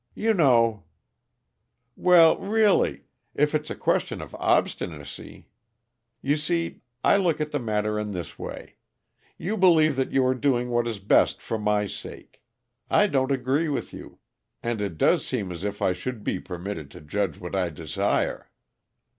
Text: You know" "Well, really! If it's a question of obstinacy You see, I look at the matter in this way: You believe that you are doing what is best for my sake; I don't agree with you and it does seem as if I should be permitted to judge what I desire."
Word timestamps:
You 0.15 0.33
know" 0.33 0.85
"Well, 2.09 2.35
really! 2.39 3.03
If 3.35 3.53
it's 3.53 3.69
a 3.69 3.75
question 3.75 4.19
of 4.19 4.33
obstinacy 4.33 5.47
You 6.23 6.37
see, 6.37 6.81
I 7.03 7.17
look 7.17 7.39
at 7.39 7.51
the 7.51 7.59
matter 7.59 7.99
in 7.99 8.09
this 8.09 8.39
way: 8.39 8.77
You 9.37 9.57
believe 9.57 9.95
that 9.97 10.11
you 10.11 10.25
are 10.25 10.33
doing 10.33 10.71
what 10.71 10.87
is 10.87 10.97
best 10.97 11.39
for 11.39 11.59
my 11.59 11.85
sake; 11.85 12.41
I 12.89 13.05
don't 13.05 13.31
agree 13.31 13.69
with 13.69 13.93
you 13.93 14.17
and 14.63 14.81
it 14.81 14.97
does 14.97 15.23
seem 15.23 15.51
as 15.51 15.63
if 15.63 15.83
I 15.83 15.93
should 15.93 16.23
be 16.23 16.39
permitted 16.39 16.89
to 16.89 17.01
judge 17.01 17.37
what 17.37 17.53
I 17.55 17.69
desire." 17.69 18.49